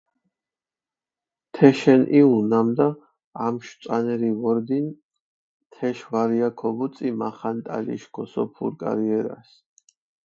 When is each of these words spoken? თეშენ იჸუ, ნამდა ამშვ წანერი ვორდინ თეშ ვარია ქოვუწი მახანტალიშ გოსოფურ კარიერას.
თეშენ 1.53 2.01
იჸუ, 2.19 2.37
ნამდა 2.51 2.87
ამშვ 3.47 3.73
წანერი 3.83 4.31
ვორდინ 4.41 4.87
თეშ 5.73 5.97
ვარია 6.11 6.49
ქოვუწი 6.59 7.07
მახანტალიშ 7.19 8.03
გოსოფურ 8.15 8.71
კარიერას. 8.81 9.49